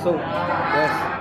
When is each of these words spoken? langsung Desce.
langsung 0.00 0.16
Desce. 0.16 1.19